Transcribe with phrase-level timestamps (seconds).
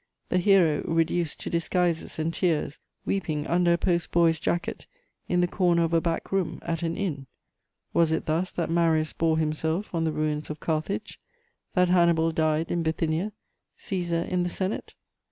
[0.29, 4.87] _The hero reduced to disguises and tears, weeping under a post boy's jacket
[5.27, 7.27] in the corner of a back room at an inn!
[7.93, 11.19] Was it thus that Marius bore himself on the ruins of Carthage,
[11.75, 13.31] that Hannibal died in Bithynia,
[13.77, 14.95] Cæsar in the Senate?